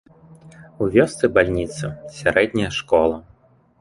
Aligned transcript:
У 0.85 0.87
вёсцы 0.95 1.29
бальніца, 1.35 1.93
сярэдняя 2.17 2.71
школа. 2.79 3.25